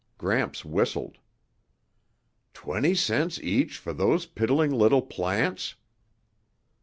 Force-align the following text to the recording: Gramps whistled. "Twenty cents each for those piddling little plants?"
Gramps 0.17 0.65
whistled. 0.65 1.19
"Twenty 2.55 2.95
cents 2.95 3.39
each 3.39 3.77
for 3.77 3.93
those 3.93 4.25
piddling 4.25 4.71
little 4.71 5.03
plants?" 5.03 5.75